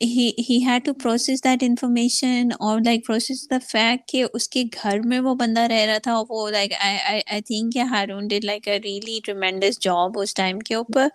[0.01, 5.01] he had to process that information اور لائک پروسیس دا فیکٹ کہ اس کے گھر
[5.05, 9.19] میں وہ بندہ رہ رہا تھا وہ like I think Haroon did like a really
[9.25, 11.09] tremendous job us time کے اوپر.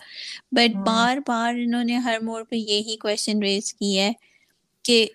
[0.51, 4.11] بٹ بار بار انہوں نے ہر موڑ پہ یہی کوشچن ریز کی ہے
[4.85, 5.05] کہ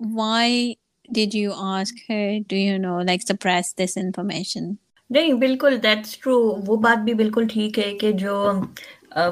[0.00, 0.72] why
[1.08, 2.10] did you ask
[2.48, 4.72] do you know like suppress this information
[5.10, 8.34] نہیں بالکل دیٹس ٹرو وہ بات بھی بالکل ٹھیک ہے کہ جو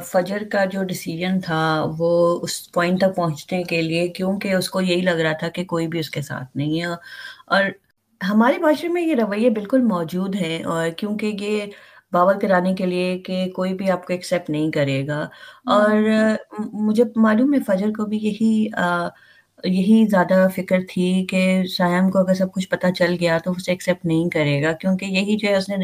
[0.05, 1.59] فجر کا جو ڈیسیجن تھا
[1.99, 2.11] وہ
[2.43, 5.87] اس پوائنٹ تک پہنچنے کے لیے کیونکہ اس کو یہی لگ رہا تھا کہ کوئی
[5.89, 6.87] بھی اس کے ساتھ نہیں ہے۔
[7.49, 7.65] اور
[8.21, 11.67] ہمارے معاشرے میں یہ رویے بالکل موجود ہیں اور کیونکہ یہ
[12.13, 15.21] باور کرانے کے لیے کہ کوئی بھی آپ کو ایکسیپٹ نہیں کرے گا۔
[15.69, 15.93] اور
[16.81, 18.53] مجھے معلوم ہے فجر کو بھی یہی
[19.65, 23.71] یہی زیادہ فکر تھی کہ سیام کو اگر سب کچھ پتہ چل گیا تو اسے
[23.73, 25.77] ایکسیپٹ نہیں کرے گا کیونکہ یہی جو ہے اس نے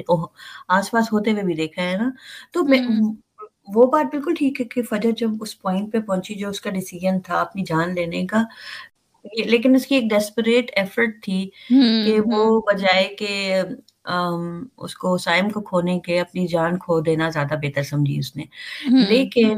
[0.71, 2.11] آس پاس ہوتے ہوئے بھی دیکھا ہے نا۔
[2.53, 2.63] تو
[3.69, 6.71] وہ بات بالکل ٹھیک ہے کہ فجر جب اس پوائنٹ پہ پہنچی جو اس کا
[6.71, 8.43] ڈیسیجن تھا اپنی جان لینے کا
[9.45, 11.49] لیکن اس کی ایک ڈیسپریٹ ایفرٹ تھی
[12.01, 13.63] کہ وہ بجائے کہ
[14.79, 18.45] اس کو سائم کو کھونے کے اپنی جان کھو دینا زیادہ بہتر سمجھی اس نے۔
[19.03, 19.49] لیکن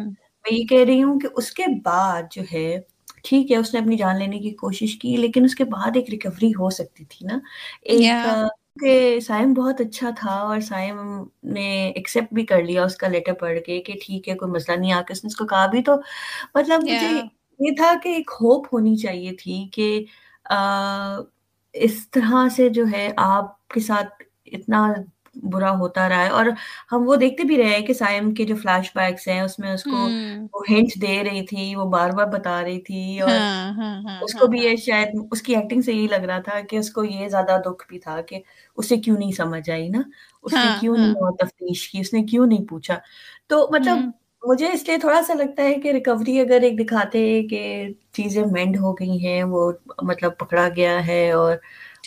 [0.45, 2.69] میں یہ کہہ رہی ہوں کہ اس کے بعد جو ہے
[3.25, 6.11] ٹھیک ہے اس نے اپنی جان لینے کی کوشش کی لیکن اس کے بعد ایک
[6.11, 7.39] ریکوری ہو سکتی تھی نا۔
[7.87, 8.27] ایک
[8.81, 10.99] کہ سائم بہت اچھا تھا اور سائم
[11.45, 11.93] نے
[12.33, 15.01] بھی کر لیا اس کا لیٹر پڑھ کے کہ ٹھیک ہے کوئی مسئلہ نہیں آ
[15.01, 15.97] کے اس نے اس کو کہا بھی تو
[16.55, 17.21] مطلب مجھے
[17.61, 20.05] یہ تھا کہ ایک ہوپ ہونی چاہیے تھی کہ
[21.75, 24.87] اس طرح سے جو ہے آپ کے ساتھ اتنا
[25.43, 26.47] برا ہوتا رہا ہے اور
[26.93, 29.73] ہم وہ دیکھتے بھی رہے ہیں کہ سائم کے جو فلیش بیکس ہیں اس میں
[29.73, 30.07] اس کو
[30.53, 34.21] وہ ہنٹ دے رہی تھی وہ بار بار بتا رہی تھی اور ہاں، ہاں، ہاں،
[34.23, 36.91] اس کو بھی یہ شاید اس کی ایکٹنگ سے یہی لگ رہا تھا کہ اس
[36.91, 38.41] کو یہ زیادہ دکھ بھی تھا کہ
[38.77, 40.03] اسے کیوں نہیں سمجھ آئی نا؟
[40.43, 42.99] اس نے کیوں نہیں تفتیش کی؟ اس نے کیوں نہیں پوچھا؟
[43.47, 43.99] تو مطلب
[44.43, 48.77] مجھے اس لیے تھوڑا سا لگتا ہے کہ ریکوری اگر ایک دکھاتے کہ چیزیں مینڈ
[48.77, 49.73] ہو گئی ہیں وہ
[50.03, 51.57] مطلب پکڑا گیا ہے اور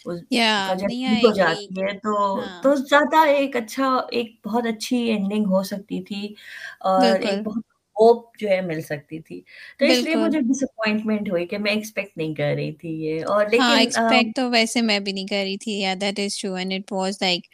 [0.10, 2.14] ہو جاتی ہے تو۔
[2.62, 6.34] تو زیادہ ایک اچھا ایک بہت اچھی اینڈنگ ہو سکتی تھی
[6.80, 7.64] اور ایک بہت
[7.96, 9.42] ہوپ جو ہے مل سکتی تھی
[9.80, 13.26] تو اس لیے مجھے ڈس اپوائنٹمنٹ ہوئی کہ میں ایکسپیکٹ نہیں کر رہی تھی یہ
[13.26, 16.54] اور لیکن ایکسپیکٹ تو ویسے میں بھی نہیں کر رہی تھی یا that is true
[16.54, 17.48] and it was like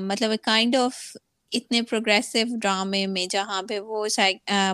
[0.00, 0.92] مطلب کائنڈ آف
[1.52, 4.06] اتنے پروگریسو ڈرامے میں جہاں پہ وہ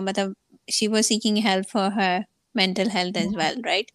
[0.01, 0.31] مطلب
[0.71, 2.19] she was seeking help for her
[2.55, 3.91] mental health as well right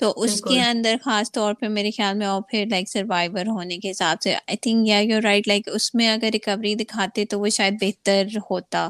[0.00, 3.78] تو اس کے اندر خاص طور پہ میرے خیال میں اور پھر لائک سروائیور ہونے
[3.78, 7.40] کے حساب سے آئی تھنک یا یو رائٹ لائک اس میں اگر ریکوری دکھاتے تو
[7.40, 8.88] وہ شاید بہتر ہوتا۔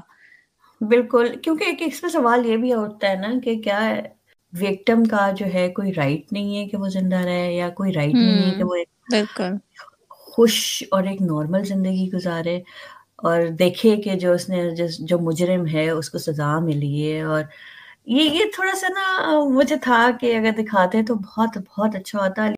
[0.81, 3.81] بالکل کیونکہ ایک اس میں سوال یہ بھی ہوتا ہے نا کہ کیا
[4.53, 8.14] وکٹم کا جو ہے کوئی رائٹ نہیں ہے کہ وہ زندہ رہے یا کوئی رائٹ
[8.16, 8.77] نہیں ہے کہ وہ
[9.09, 9.53] بالکل۔
[10.27, 10.57] خوش
[10.90, 12.57] اور ایک نارمل زندگی گزارے
[13.21, 14.62] اور دیکھے کہ جو اس نے
[15.01, 17.42] جو مجرم ہے اس کو سزا ملی ہے اور
[18.07, 22.49] یہ یہ تھوڑا سا نا، مجھے تھا کہ اگر دکھاتے تو بہت بہت اچھا ہوتا۔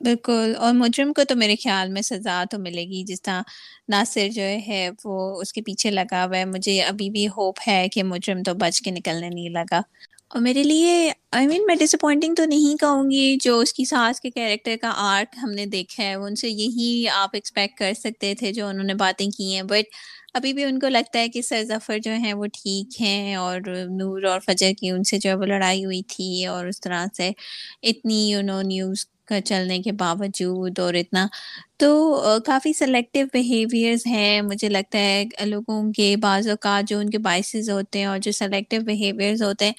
[0.00, 3.42] بالکل، اور مجرم کو تو میرے خیال میں سزا تو ملے گی۔ جس طرح
[3.88, 7.88] ناصر جو ہے، وہ اس کے پیچھے لگا ہوا ہے۔ مجھے ابھی بھی ہوپ ہے
[7.92, 9.80] کہ مجرم تو بچ کے نکلنے نہیں لگا۔
[10.28, 13.84] اور میرے لیے آئی مین میں ڈس اپوائنٹنگ تو نہیں کہوں گی۔ جو اس کی
[13.84, 17.92] ساس کے کیریکٹر کا آرٹ ہم نے دیکھا ہے، ان سے یہی آپ ایکسپیکٹ کر
[17.98, 19.84] سکتے تھے جو انہوں نے باتیں کی ہیں۔ بٹ
[20.34, 23.60] ابھی بھی ان کو لگتا ہے کہ سر ظفر جو ہیں وہ ٹھیک ہیں اور
[23.90, 27.04] نور اور فجر کی ان سے جو ہے وہ لڑائی ہوئی تھی اور اس طرح
[27.16, 27.30] سے
[27.82, 29.06] اتنی یو نو نیوز
[29.40, 31.26] چلنے کے باوجود اور اتنا۔
[31.78, 31.88] تو
[32.46, 37.70] کافی سلیکٹیو بیہیویئرز ہیں۔ مجھے لگتا ہے لوگوں کے بعض اوقات جو ان کے بائسز
[37.70, 39.72] ہوتے ہیں اور جو سلیکٹیو بیہیویئرز ہوتے ہیں،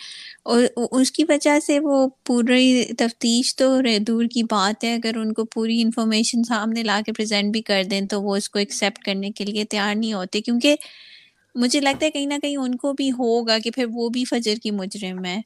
[0.45, 3.69] اور اس کی وجہ سے وہ پوری تفتیش تو
[4.07, 7.83] دور کی بات ہے۔ اگر ان کو پوری انفارمیشن سامنے لا کے پریزنٹ بھی کر
[7.91, 10.75] دیں تو وہ اس کو ایکسیپٹ کرنے کے لیے تیار نہیں ہوتے۔ کیونکہ
[11.55, 14.55] مجھے لگتا ہے کہیں نہ کہیں ان کو بھی ہوگا کہ پھر وہ بھی فجر
[14.63, 15.39] کی مجرم ہے۔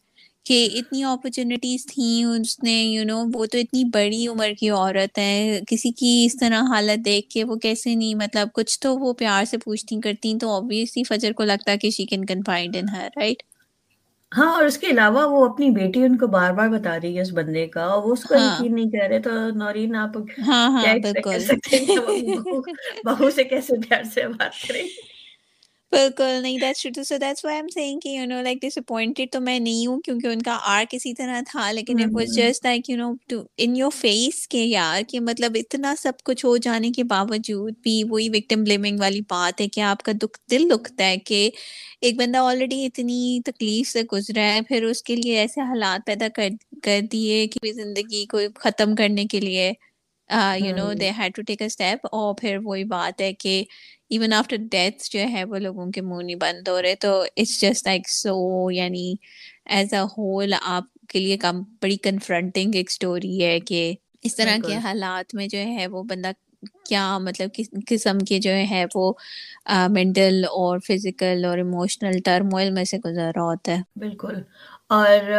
[0.47, 5.17] کہ اتنی اپرچونیٹیز تھیں اس نے یو نو وہ تو اتنی بڑی عمر کی عورت
[5.17, 9.13] ہے کسی کی اس طرح حالت دیکھ کے وہ کیسے نہیں مطلب کچھ تو وہ
[9.13, 13.07] پیار سے پوچھتی کرتی تو آبویسلی فجر کو لگتا کہ she can confined in her
[13.17, 13.43] right
[14.31, 17.21] ہاں اور اس کے علاوہ وہ اپنی بیٹی ان کو بار بار بتا رہی ہے
[17.21, 20.17] اس بندے کا اور وہ اس کو ہاں۔ یقین نہیں کر رہے تو نورین آپ
[20.47, 20.95] ہاں ہاں
[23.05, 24.83] بہو سے کیسے پیار سے بات کریں؟
[25.97, 29.31] بالکل نہیں that's true so that's why I'm seeing کہ you know like disappointed
[29.31, 32.65] تو میں نہیں ہوں کیونکہ ان کا آر کسی طرح تھا لیکن it was just
[32.65, 36.55] like you know to in your face کہ یار کہ مطلب اتنا سب کچھ ہو
[36.57, 40.69] جانے کے باوجود بھی وہی وکٹم بلیمنگ والی بات ہے کہ آپ کا دکھ دل
[40.69, 41.49] دکھتا ہے کہ
[42.01, 46.27] ایک بندہ آلریڈی اتنی تکلیف سے گزرا ہے پھر اس کے لیے ایسے حالات پیدا
[46.35, 46.49] کر
[46.83, 49.71] کر دیے کہ زندگی کو ختم کرنے کے لیے
[50.59, 53.63] you know they had to take a step اور پھر وہی بات ہے کہ
[54.11, 57.59] ایون آفٹر ڈیتھ جو ہے وہ لوگوں کے منہ نہیں بند ہو رہے تو اٹس
[57.61, 58.35] جسٹ لائک سو
[58.71, 59.13] یعنی
[59.67, 63.93] ایز اے ہول آپ کے لیے کم بڑی کنفرنٹنگ ایک اسٹوری ہے کہ
[64.23, 66.31] اس طرح کے حالات میں جو ہے وہ بندہ
[66.85, 69.11] کیا مطلب کس قسم کے جو ہے وہ
[69.89, 74.35] مینٹل اور فزیکل اور ایموشنل ٹرموئل میں سے گزر رہا ہوتا ہے۔ بالکل۔
[74.91, 75.31] اور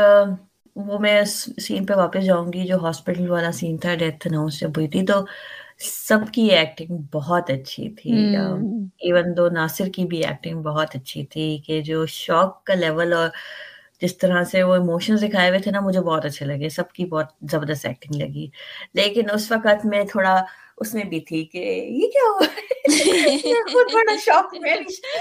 [0.77, 1.23] وہ میں
[1.59, 5.05] سین پہ واپس جاؤں گی جو ہاسپٹل والا سین تھا ڈیتھ اناؤنس جب ہوئی تھی
[5.07, 5.25] تو
[5.81, 8.37] سب کی ایکٹنگ بہت اچھی تھی
[9.01, 13.29] ایون دو ناصر کی بھی ایکٹنگ بہت اچھی تھی کہ جو شوق کا لیول اور
[14.01, 17.05] جس طرح سے وہ ایموشنز دکھائے ہوئے تھے نا مجھے بہت اچھے لگے سب کی
[17.07, 18.47] بہت زبردست ایکٹنگ لگی
[18.95, 20.43] لیکن اس وقت میں تھوڑا
[20.81, 24.75] اس میں بھی تھی کہ یہ کیا ہوا بڑا شوق، میں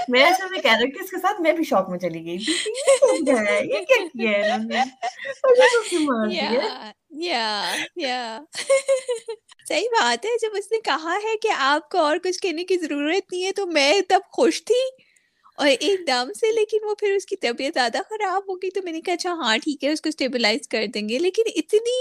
[0.08, 4.84] میں اپنے کیریکٹرس کے ساتھ میں بھی شوق میں چلی گئی یہ کیا کیا ہے
[9.68, 12.76] صحیح بات ہے، جب اس نے کہا ہے کہ آپ کو اور کچھ کہنے کی
[12.76, 14.82] ضرورت نہیں ہے تو میں تب خوش تھی۔
[15.58, 18.80] اور ایک دم سے، لیکن وہ پھر اس کی طبیعت زیادہ خراب ہو گئی تو
[18.84, 21.96] میں نے کہا اچھا ہاں ٹھیک ہے، اس کو اسٹیبلائز کر دیں گے۔ لیکن اتنی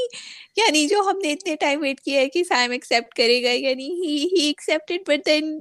[0.57, 3.89] یعنی جو ہم نے اتنے ٹائم ویٹ کیا ہے کہ سائم ایکسیپٹ کرے گا یعنی
[3.93, 5.57] ہی ہی ایکسیپٹیڈ بٹ دین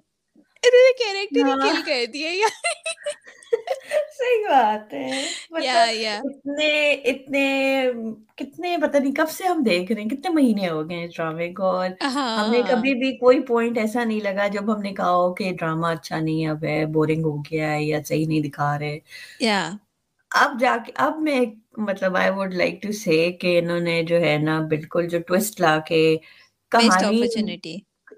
[0.62, 2.48] کیریکٹر ہی کل ہاں۔ کر دیا
[4.10, 7.46] صحیح بات ہے اتنے اتنے
[8.36, 11.70] کتنے پتہ نہیں کب سے ہم دیکھ رہے ہیں کتنے مہینے ہو گئے ڈرامے کو
[11.70, 11.88] اور
[12.50, 15.86] نے کبھی بھی کوئی پوائنٹ ایسا نہیں لگا جب ہم نے کہا ہو کہ ڈرامہ
[15.86, 18.98] اچھا نہیں اب ہے بورنگ ہو گیا ہے یا صحیح نہیں دکھا رہے
[20.30, 21.40] اب جا کے اب میں
[21.78, 25.60] مطلب آئی ووڈ لائک ٹو سے کہ انہوں نے جو ہے نا بالکل جو ٹوسٹ
[25.60, 26.16] لا کے
[26.72, 27.76] کہانی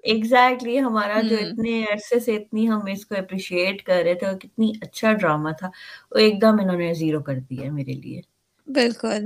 [0.09, 4.38] ایگزیکٹلی ہمارا جو اتنے عرصے سے اتنی ہم اس کو اپریشیٹ کر رہے تھے اور
[4.38, 5.71] کتنی اچھا ڈرامہ تھا
[6.12, 8.21] وہ ایک دم انہوں نے زیرو کر دیا میرے لیے۔
[8.68, 9.25] بالکل۔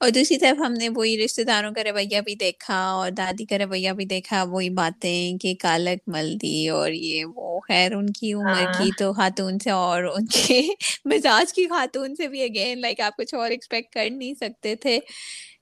[0.00, 3.58] اور دوسری طرف ہم نے وہی رشتے داروں کا رویہ بھی دیکھا اور دادی کا
[3.58, 8.32] رویہ بھی دیکھا وہی باتیں کہ کالک مل دی اور یہ وہ خیر ان کی
[8.34, 10.60] عمر ہاں۔ کی تو خاتون سے اور ان کے
[11.06, 14.98] مزاج کی خاتون سے بھی اگین لائک آپ کچھ اور ایکسپیکٹ کر نہیں سکتے تھے۔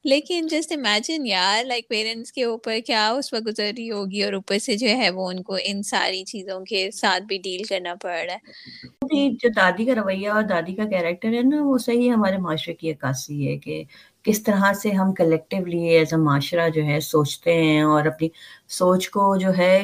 [0.05, 4.33] لیکن جسٹ امیجن یار لائک پیرنٹس کے اوپر کیا اس وقت گزر رہی ہوگی اور
[4.33, 7.95] اوپر سے جو ہے وہ ان کو ان ساری چیزوں کے ساتھ بھی ڈیل کرنا
[7.97, 8.39] پڑ رہا ہے۔
[9.35, 12.91] جو دادی کا رویہ اور دادی کا کیریکٹر ہے نا وہ صحیح ہمارے معاشرے کی
[12.93, 13.83] عکاسی ہے کہ
[14.25, 18.29] کس طرح سے ہم کلیکٹیولی ایز اے معاشرہ جو ہے سوچتے ہیں اور اپنی
[18.73, 19.75] سوچ کو جو ہے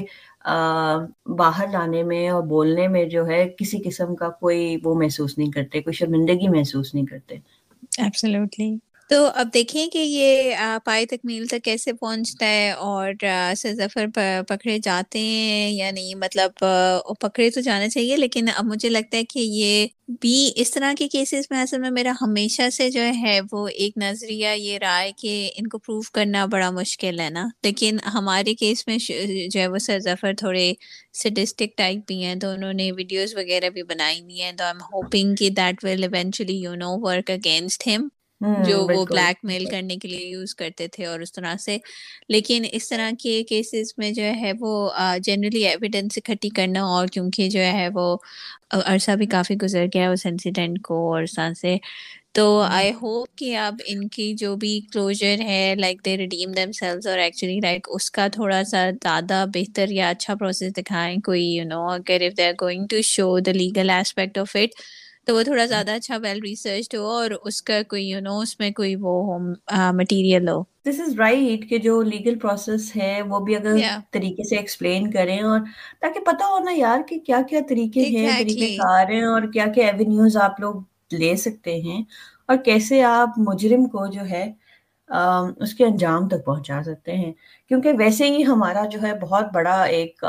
[1.37, 5.51] باہر لانے میں اور بولنے میں جو ہے کسی قسم کا کوئی وہ محسوس نہیں
[5.53, 7.37] کرتے کوئی شرمندگی محسوس نہیں کرتے۔
[7.99, 8.69] ایبسلیوٹلی
[9.11, 13.13] تو اب دیکھیں کہ یہ پائے تکمیل تک کیسے پہنچتا ہے اور
[13.77, 14.07] ظفر
[14.49, 16.65] پکڑے جاتے ہیں یا نہیں؟ مطلب
[17.21, 19.87] پکڑے تو جانا چاہیے، لیکن اب مجھے لگتا ہے کہ یہ
[20.21, 23.97] بھی اس طرح کے کیسز میں، اصل میں میرا ہمیشہ سے جو ہے، وہ ایک
[23.99, 28.55] نظریہ، یہ رہا ہے کہ ان کو پروف کرنا بڑا مشکل ہے نا۔ لیکن ہمارے
[28.55, 28.99] کیس میں
[29.51, 30.73] جو ہے، وہ سر ظفر تھوڑے
[31.23, 34.73] سڈسٹک ٹائپ بھی ہیں، تو انہوں نے ویڈیوز وغیرہ بھی بنائی ہوئی ہیں، تو آئی
[34.75, 38.09] ایم ہوپنگ کہ that will eventually you know work against ہم
[38.59, 41.77] جو وہ بلیک میل کرنے کے لیے یوز کرتے تھے اور اس طرح سے۔
[42.29, 44.73] لیکن اس طرح کے کیسز میں جو ہے وہ
[45.25, 48.17] جنرلی ایویڈینس اکٹھی کرنا اور کیونکہ جو ہے وہ
[48.87, 51.77] عرصہ بھی کافی گزر گیا اس انسیڈنٹ کو اور اس طرح سے۔
[52.35, 56.73] تو آئی ہوپ کہ اب ان کی جو بھی کلوجر ہے like they redeem them
[56.73, 61.45] sales اور ایکچولی لائک اس کا تھوڑا سا زیادہ بہتر یا اچھا پروسیس دکھائیں۔ کوئی
[61.47, 64.81] یو نو اگر if they are going to show the legal aspect of it
[65.29, 68.59] تو وہ تھوڑا زیادہ اچھا ویل ریسرچ ہو اور اس کا کوئی یو نو اس
[68.61, 69.39] میں کوئی وہ ہو
[69.93, 73.77] material who. This is right کہ جو لیگل پروسیس ہے وہ بھی اگر
[74.13, 75.61] طریقے سے ایکسپلین کریں اور
[76.01, 79.67] تاکہ پتہ ہو نا یار کہ کیا کیا طریقے ہیں طریقے کار ہیں اور کیا
[79.75, 80.75] کیا ایونیوز آپ لوگ
[81.15, 82.03] لے سکتے ہیں
[82.47, 84.51] اور کیسے آپ مجرم کو جو ہے
[85.59, 87.33] اس کے انجام تک پہنچا سکتے ہیں۔
[87.71, 90.25] کیونکہ ویسے ہی ہمارا جو ہے بہت بڑا ایک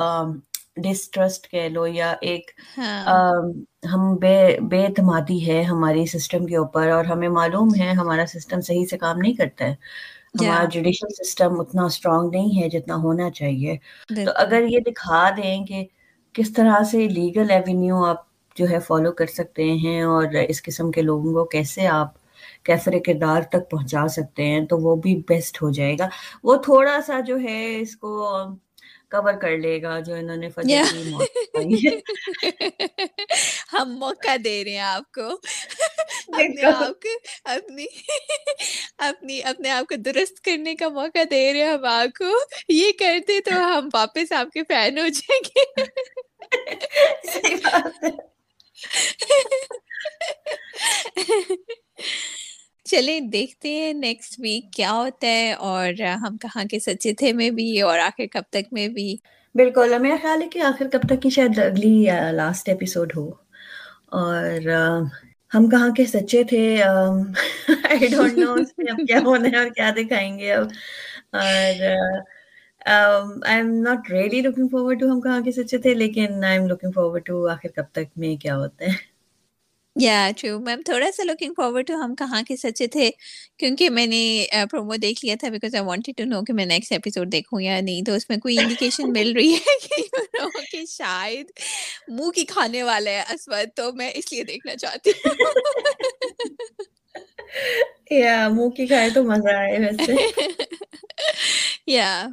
[0.82, 3.42] ڈسٹرسٹ کہہ لو یا ایک ہاں۔
[3.86, 4.36] ہم بے
[4.70, 8.98] بے اعتمادی ہے ہماری سسٹم کے اوپر اور ہمیں معلوم ہے ہمارا سسٹم صحیح سے
[8.98, 9.76] کام نہیں کرتا ہے۔
[10.36, 13.78] ہمارا جوڈیشل سسٹم اتنا اسٹرانگ نہیں ہے جتنا ہونا چاہیے۔
[14.18, 15.84] تو اگر یہ دکھا دیں کہ
[16.36, 20.92] کس طرح سے لیگل ایونیو آپ جو ہے فالو کر سکتے ہیں اور اس قسم
[20.92, 22.18] کے لوگوں کو کیسے آپ
[22.64, 26.08] کیفر کردار تک پہنچا سکتے ہیں تو وہ بھی بیسٹ ہو جائے گا۔
[26.44, 28.12] وہ تھوڑا سا جو ہے اس کو
[29.12, 30.50] کور کر لے گا جو انہوں نے
[33.74, 35.28] ہم موقع دے رہے ہیں آپ کو
[36.28, 37.86] اپنے آپ کو اپنی
[38.98, 42.32] اپنی اپنے آپ کو درست کرنے کا موقع دے رہے ہیں ہم آپ کو
[42.70, 45.64] یہ کرتے تو ہم واپس آپ کے فین ہو جائیں گے
[52.90, 57.50] چلے دیکھتے ہیں نیکسٹ ویک کیا ہوتا ہے اور ہم کہاں کے سچے تھے میں
[57.52, 59.16] بھی اور آخر کب تک میں بھی۔
[59.56, 61.94] بالکل میرا خیال ہے کہ آخر کب تک کی شاید اگلی
[62.34, 63.30] لاسٹ ایپیسوڈ ہو۔
[64.14, 64.68] اور
[65.52, 69.70] ہم کہاں کے سچے تھے آئی ڈونٹ نو اس میں اب کیا ہونا ہے اور
[69.72, 70.68] کیا دکھائیں گے اب۔
[71.34, 71.82] اور
[73.56, 76.92] I'm not really looking forward to ہم کہاں کے سچے تھے، لیکن I'm looking
[76.92, 79.09] forward to آخر کب تک میں کیا ہوتا ہے۔
[79.96, 83.10] یا ٹرو میم تھوڑا سا لوکنگ فارورڈ ٹو ہم کہاں کے سچے تھے
[83.58, 86.92] کیونکہ میں نے پرومو دیکھ لیا تھا because I wanted to know کہ میں نیکسٹ
[86.92, 90.02] ایپیسوڈ دیکھوں یا نہیں تو اس میں کوئی انڈیکیشن مل رہی ہے
[90.72, 91.52] کہ شاید
[92.08, 95.36] منہ کی کھانے والا ہے اسود تو میں اس لیے دیکھنا چاہتی ہوں
[98.12, 100.16] یا منہ کی کھائے تو مزہ آئے ویسے
[101.88, 102.28] یا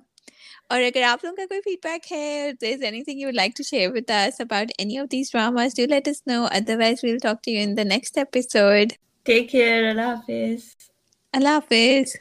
[0.71, 3.91] اور اگر آپ لوگوں کا کوئی فیڈ بیک ہے there anything you like to share
[3.91, 7.51] with us about any of these dramas do let us know otherwise we'll talk to
[7.51, 8.93] you in the next episode
[9.27, 10.65] take care اللہ حافظ
[11.35, 12.17] اللہ حافظ